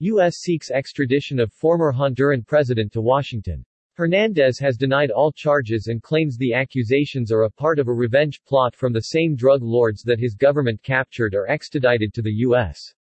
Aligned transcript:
U.S. 0.00 0.38
seeks 0.38 0.70
extradition 0.70 1.38
of 1.38 1.52
former 1.52 1.92
Honduran 1.92 2.46
president 2.46 2.92
to 2.92 3.00
Washington. 3.00 3.64
Hernandez 3.94 4.58
has 4.58 4.76
denied 4.76 5.12
all 5.12 5.30
charges 5.30 5.86
and 5.86 6.02
claims 6.02 6.36
the 6.36 6.52
accusations 6.52 7.30
are 7.30 7.44
a 7.44 7.50
part 7.50 7.78
of 7.78 7.86
a 7.86 7.94
revenge 7.94 8.42
plot 8.44 8.74
from 8.74 8.92
the 8.92 9.02
same 9.02 9.36
drug 9.36 9.62
lords 9.62 10.02
that 10.02 10.18
his 10.18 10.34
government 10.34 10.82
captured 10.82 11.32
or 11.32 11.48
extradited 11.48 12.12
to 12.12 12.22
the 12.22 12.32
U.S. 12.38 12.92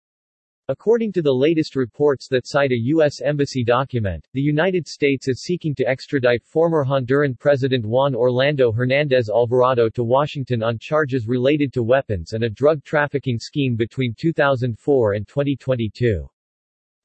According 0.68 1.12
to 1.14 1.22
the 1.22 1.32
latest 1.32 1.76
reports 1.76 2.28
that 2.28 2.46
cite 2.46 2.72
a 2.72 2.78
U.S. 2.94 3.20
Embassy 3.20 3.64
document, 3.64 4.28
the 4.32 4.40
United 4.40 4.86
States 4.86 5.28
is 5.28 5.42
seeking 5.42 5.74
to 5.76 5.88
extradite 5.88 6.44
former 6.44 6.84
Honduran 6.84 7.38
President 7.38 7.86
Juan 7.86 8.14
Orlando 8.14 8.70
Hernandez 8.70 9.28
Alvarado 9.28 9.88
to 9.88 10.04
Washington 10.04 10.62
on 10.62 10.78
charges 10.78 11.26
related 11.26 11.72
to 11.72 11.82
weapons 11.82 12.34
and 12.34 12.44
a 12.44 12.50
drug 12.50 12.84
trafficking 12.84 13.38
scheme 13.38 13.76
between 13.76 14.14
2004 14.14 15.14
and 15.14 15.26
2022. 15.26 16.28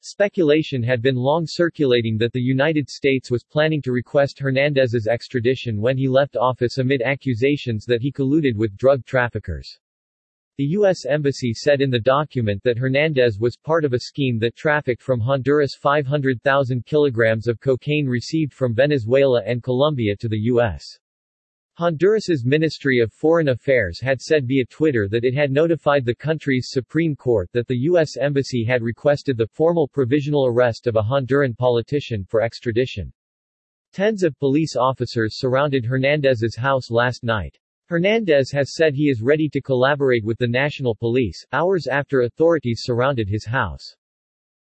Speculation 0.00 0.82
had 0.82 1.02
been 1.02 1.16
long 1.16 1.44
circulating 1.44 2.16
that 2.18 2.32
the 2.32 2.40
United 2.40 2.88
States 2.88 3.30
was 3.30 3.42
planning 3.42 3.82
to 3.82 3.92
request 3.92 4.38
Hernandez's 4.38 5.08
extradition 5.08 5.80
when 5.80 5.98
he 5.98 6.08
left 6.08 6.36
office 6.36 6.78
amid 6.78 7.02
accusations 7.02 7.84
that 7.84 8.00
he 8.00 8.12
colluded 8.12 8.54
with 8.54 8.76
drug 8.76 9.04
traffickers. 9.04 9.80
The 10.56 10.64
U.S. 10.66 11.04
Embassy 11.04 11.52
said 11.52 11.80
in 11.80 11.90
the 11.90 11.98
document 11.98 12.62
that 12.62 12.78
Hernandez 12.78 13.38
was 13.38 13.56
part 13.56 13.84
of 13.84 13.92
a 13.92 13.98
scheme 13.98 14.38
that 14.38 14.56
trafficked 14.56 15.02
from 15.02 15.20
Honduras 15.20 15.74
500,000 15.74 16.86
kilograms 16.86 17.48
of 17.48 17.60
cocaine 17.60 18.06
received 18.06 18.54
from 18.54 18.74
Venezuela 18.74 19.42
and 19.44 19.62
Colombia 19.62 20.16
to 20.16 20.28
the 20.28 20.40
U.S. 20.42 20.98
Honduras's 21.78 22.44
Ministry 22.44 22.98
of 22.98 23.12
Foreign 23.12 23.50
Affairs 23.50 24.00
had 24.00 24.20
said 24.20 24.48
via 24.48 24.64
Twitter 24.64 25.06
that 25.06 25.24
it 25.24 25.32
had 25.32 25.52
notified 25.52 26.04
the 26.04 26.12
country's 26.12 26.70
Supreme 26.72 27.14
Court 27.14 27.48
that 27.52 27.68
the 27.68 27.82
U.S. 27.82 28.16
Embassy 28.16 28.64
had 28.64 28.82
requested 28.82 29.36
the 29.36 29.46
formal 29.46 29.86
provisional 29.86 30.44
arrest 30.44 30.88
of 30.88 30.96
a 30.96 31.00
Honduran 31.00 31.56
politician 31.56 32.24
for 32.24 32.42
extradition. 32.42 33.12
Tens 33.92 34.24
of 34.24 34.36
police 34.40 34.74
officers 34.74 35.38
surrounded 35.38 35.84
Hernandez's 35.84 36.56
house 36.56 36.90
last 36.90 37.22
night. 37.22 37.56
Hernandez 37.86 38.50
has 38.50 38.74
said 38.74 38.92
he 38.92 39.08
is 39.08 39.22
ready 39.22 39.48
to 39.48 39.62
collaborate 39.62 40.24
with 40.24 40.38
the 40.38 40.48
national 40.48 40.96
police, 40.96 41.46
hours 41.52 41.86
after 41.86 42.22
authorities 42.22 42.80
surrounded 42.82 43.28
his 43.28 43.46
house. 43.46 43.94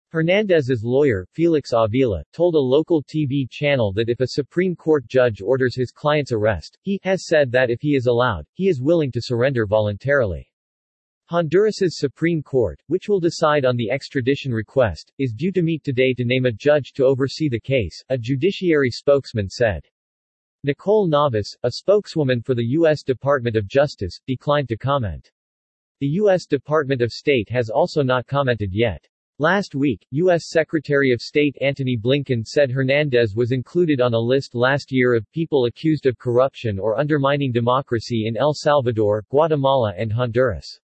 Hernandez's 0.09 0.85
lawyer, 0.85 1.27
Felix 1.33 1.71
Avila, 1.73 2.23
told 2.31 2.55
a 2.55 2.59
local 2.59 3.03
TV 3.03 3.45
channel 3.49 3.91
that 3.91 4.07
if 4.07 4.21
a 4.21 4.27
Supreme 4.27 4.73
Court 4.73 5.05
judge 5.05 5.41
orders 5.41 5.75
his 5.75 5.91
client's 5.91 6.31
arrest, 6.31 6.77
he 6.81 6.97
has 7.03 7.27
said 7.27 7.51
that 7.51 7.69
if 7.69 7.81
he 7.81 7.93
is 7.93 8.05
allowed, 8.05 8.45
he 8.53 8.69
is 8.69 8.81
willing 8.81 9.11
to 9.11 9.21
surrender 9.21 9.67
voluntarily. 9.67 10.49
Honduras's 11.29 11.99
Supreme 11.99 12.41
Court, 12.41 12.81
which 12.87 13.09
will 13.09 13.19
decide 13.19 13.65
on 13.65 13.75
the 13.75 13.91
extradition 13.91 14.53
request, 14.53 15.11
is 15.17 15.33
due 15.33 15.51
to 15.51 15.61
meet 15.61 15.83
today 15.83 16.13
to 16.13 16.23
name 16.23 16.45
a 16.45 16.53
judge 16.53 16.93
to 16.93 17.03
oversee 17.03 17.49
the 17.49 17.59
case, 17.59 18.01
a 18.07 18.17
judiciary 18.17 18.89
spokesman 18.89 19.49
said. 19.49 19.83
Nicole 20.63 21.07
Navas, 21.09 21.53
a 21.63 21.71
spokeswoman 21.71 22.41
for 22.41 22.55
the 22.55 22.67
U.S. 22.79 23.03
Department 23.03 23.57
of 23.57 23.67
Justice, 23.67 24.21
declined 24.25 24.69
to 24.69 24.77
comment. 24.77 25.29
The 25.99 26.07
U.S. 26.07 26.45
Department 26.45 27.01
of 27.01 27.11
State 27.11 27.49
has 27.49 27.69
also 27.69 28.03
not 28.03 28.25
commented 28.25 28.69
yet. 28.71 29.05
Last 29.39 29.75
week, 29.75 30.03
U.S. 30.09 30.49
Secretary 30.49 31.11
of 31.11 31.21
State 31.21 31.55
Antony 31.61 31.95
Blinken 31.95 32.43
said 32.43 32.71
Hernandez 32.71 33.35
was 33.35 33.51
included 33.51 34.01
on 34.01 34.15
a 34.15 34.19
list 34.19 34.55
last 34.55 34.91
year 34.91 35.13
of 35.13 35.31
people 35.31 35.65
accused 35.65 36.07
of 36.07 36.17
corruption 36.17 36.79
or 36.79 36.97
undermining 36.97 37.51
democracy 37.51 38.25
in 38.25 38.35
El 38.35 38.55
Salvador, 38.55 39.23
Guatemala 39.29 39.93
and 39.95 40.11
Honduras. 40.11 40.79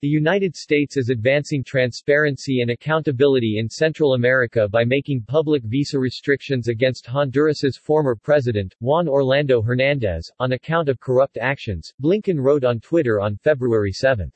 The 0.00 0.06
United 0.06 0.54
States 0.54 0.96
is 0.96 1.08
advancing 1.08 1.64
transparency 1.64 2.60
and 2.60 2.70
accountability 2.70 3.58
in 3.58 3.68
Central 3.68 4.14
America 4.14 4.68
by 4.68 4.84
making 4.84 5.24
public 5.26 5.64
visa 5.64 5.98
restrictions 5.98 6.68
against 6.68 7.06
Honduras's 7.06 7.76
former 7.76 8.14
president, 8.14 8.76
Juan 8.78 9.08
Orlando 9.08 9.60
Hernandez, 9.60 10.30
on 10.38 10.52
account 10.52 10.88
of 10.88 11.00
corrupt 11.00 11.36
actions, 11.36 11.92
Blinken 12.00 12.38
wrote 12.38 12.62
on 12.62 12.78
Twitter 12.78 13.20
on 13.20 13.38
February 13.38 13.90
7. 13.90 14.30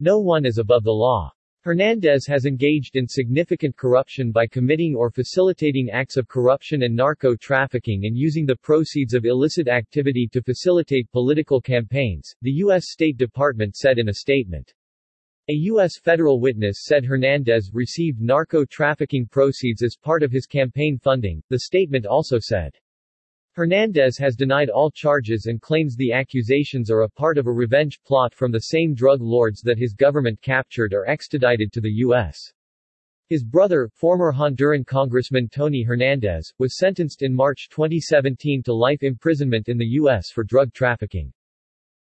No 0.00 0.18
one 0.18 0.44
is 0.44 0.58
above 0.58 0.82
the 0.82 0.90
law. 0.90 1.30
Hernandez 1.64 2.26
has 2.26 2.44
engaged 2.44 2.94
in 2.94 3.08
significant 3.08 3.74
corruption 3.74 4.30
by 4.30 4.46
committing 4.46 4.94
or 4.94 5.10
facilitating 5.10 5.88
acts 5.88 6.18
of 6.18 6.28
corruption 6.28 6.82
and 6.82 6.94
narco 6.94 7.34
trafficking 7.34 8.04
and 8.04 8.14
using 8.14 8.44
the 8.44 8.56
proceeds 8.56 9.14
of 9.14 9.24
illicit 9.24 9.66
activity 9.66 10.28
to 10.30 10.42
facilitate 10.42 11.10
political 11.10 11.62
campaigns, 11.62 12.34
the 12.42 12.50
U.S. 12.50 12.90
State 12.90 13.16
Department 13.16 13.76
said 13.76 13.98
in 13.98 14.10
a 14.10 14.14
statement. 14.14 14.74
A 15.48 15.54
U.S. 15.54 15.98
federal 15.98 16.38
witness 16.38 16.84
said 16.84 17.02
Hernandez 17.02 17.70
received 17.72 18.20
narco-trafficking 18.20 19.28
proceeds 19.30 19.82
as 19.82 19.96
part 19.96 20.22
of 20.22 20.30
his 20.30 20.44
campaign 20.44 20.98
funding, 20.98 21.42
the 21.48 21.60
statement 21.60 22.04
also 22.04 22.38
said. 22.38 22.74
Hernandez 23.56 24.18
has 24.18 24.34
denied 24.34 24.68
all 24.68 24.90
charges 24.90 25.46
and 25.46 25.62
claims 25.62 25.94
the 25.94 26.10
accusations 26.10 26.90
are 26.90 27.02
a 27.02 27.08
part 27.08 27.38
of 27.38 27.46
a 27.46 27.52
revenge 27.52 28.02
plot 28.02 28.34
from 28.34 28.50
the 28.50 28.62
same 28.62 28.94
drug 28.94 29.20
lords 29.20 29.60
that 29.60 29.78
his 29.78 29.94
government 29.94 30.42
captured 30.42 30.92
or 30.92 31.08
extradited 31.08 31.72
to 31.72 31.80
the 31.80 31.92
U.S. 32.02 32.52
His 33.28 33.44
brother, 33.44 33.88
former 33.94 34.32
Honduran 34.32 34.84
Congressman 34.84 35.48
Tony 35.48 35.84
Hernandez, 35.84 36.52
was 36.58 36.76
sentenced 36.76 37.22
in 37.22 37.32
March 37.32 37.68
2017 37.70 38.64
to 38.64 38.74
life 38.74 39.04
imprisonment 39.04 39.68
in 39.68 39.78
the 39.78 39.86
U.S. 40.02 40.30
for 40.30 40.42
drug 40.42 40.72
trafficking. 40.72 41.32